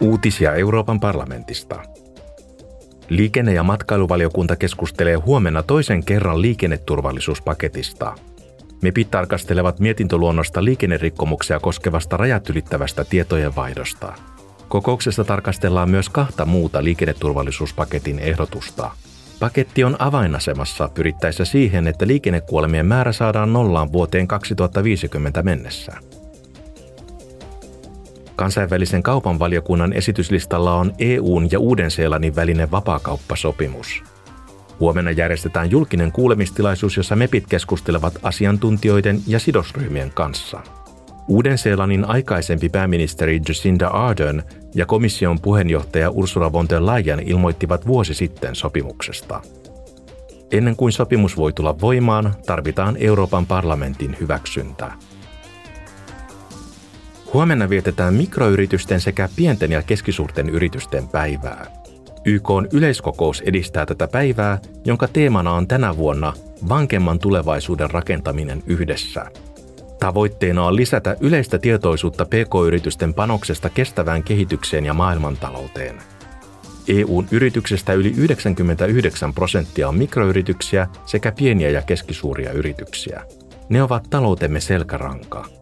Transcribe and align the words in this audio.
Uutisia 0.00 0.54
Euroopan 0.54 1.00
parlamentista. 1.00 1.82
Liikenne- 3.08 3.54
ja 3.54 3.62
matkailuvaliokunta 3.62 4.56
keskustelee 4.56 5.14
huomenna 5.14 5.62
toisen 5.62 6.04
kerran 6.04 6.42
liikenneturvallisuuspaketista. 6.42 8.14
MEPit 8.82 9.10
tarkastelevat 9.10 9.80
mietintöluonnosta 9.80 10.64
liikennerikkomuksia 10.64 11.60
koskevasta 11.60 12.16
rajat 12.16 12.50
ylittävästä 12.50 13.04
tietojenvaihdosta. 13.04 14.12
Kokouksessa 14.68 15.24
tarkastellaan 15.24 15.90
myös 15.90 16.08
kahta 16.08 16.46
muuta 16.46 16.84
liikenneturvallisuuspaketin 16.84 18.18
ehdotusta. 18.18 18.90
Paketti 19.40 19.84
on 19.84 19.96
avainasemassa 19.98 20.88
pyrittäessä 20.94 21.44
siihen, 21.44 21.86
että 21.86 22.06
liikennekuolemien 22.06 22.86
määrä 22.86 23.12
saadaan 23.12 23.52
nollaan 23.52 23.92
vuoteen 23.92 24.28
2050 24.28 25.42
mennessä. 25.42 25.92
Kansainvälisen 28.42 29.02
kaupan 29.02 29.38
valiokunnan 29.38 29.92
esityslistalla 29.92 30.74
on 30.74 30.92
EUn 30.98 31.48
ja 31.50 31.58
Uuden-Seelannin 31.58 32.36
välinen 32.36 32.70
vapaakauppasopimus. 32.70 34.02
Huomenna 34.80 35.10
järjestetään 35.10 35.70
julkinen 35.70 36.12
kuulemistilaisuus, 36.12 36.96
jossa 36.96 37.16
MEPit 37.16 37.46
keskustelevat 37.46 38.18
asiantuntijoiden 38.22 39.20
ja 39.26 39.38
sidosryhmien 39.38 40.10
kanssa. 40.14 40.60
Uuden-Seelannin 41.28 42.04
aikaisempi 42.04 42.68
pääministeri 42.68 43.40
Jacinda 43.48 43.88
Ardern 43.88 44.42
ja 44.74 44.86
komission 44.86 45.40
puheenjohtaja 45.40 46.10
Ursula 46.10 46.52
von 46.52 46.68
der 46.68 46.86
Leyen 46.86 47.20
ilmoittivat 47.20 47.86
vuosi 47.86 48.14
sitten 48.14 48.54
sopimuksesta. 48.54 49.40
Ennen 50.52 50.76
kuin 50.76 50.92
sopimus 50.92 51.36
voi 51.36 51.52
tulla 51.52 51.80
voimaan, 51.80 52.34
tarvitaan 52.46 52.96
Euroopan 53.00 53.46
parlamentin 53.46 54.16
hyväksyntä. 54.20 54.92
Huomenna 57.32 57.68
vietetään 57.70 58.14
mikroyritysten 58.14 59.00
sekä 59.00 59.28
pienten 59.36 59.72
ja 59.72 59.82
keskisuurten 59.82 60.48
yritysten 60.48 61.08
päivää. 61.08 61.66
YK 62.24 62.50
on 62.50 62.68
yleiskokous 62.72 63.40
edistää 63.40 63.86
tätä 63.86 64.08
päivää, 64.08 64.58
jonka 64.84 65.08
teemana 65.08 65.52
on 65.52 65.68
tänä 65.68 65.96
vuonna 65.96 66.32
vankemman 66.68 67.18
tulevaisuuden 67.18 67.90
rakentaminen 67.90 68.62
yhdessä. 68.66 69.26
Tavoitteena 70.00 70.66
on 70.66 70.76
lisätä 70.76 71.16
yleistä 71.20 71.58
tietoisuutta 71.58 72.24
pk-yritysten 72.24 73.14
panoksesta 73.14 73.70
kestävään 73.70 74.22
kehitykseen 74.22 74.86
ja 74.86 74.94
maailmantalouteen. 74.94 75.96
EUn 76.88 77.26
yrityksestä 77.30 77.92
yli 77.92 78.14
99 78.16 79.34
prosenttia 79.34 79.88
on 79.88 79.98
mikroyrityksiä 79.98 80.86
sekä 81.06 81.32
pieniä 81.32 81.70
ja 81.70 81.82
keskisuuria 81.82 82.52
yrityksiä. 82.52 83.22
Ne 83.68 83.82
ovat 83.82 84.06
taloutemme 84.10 84.60
selkäranka. 84.60 85.61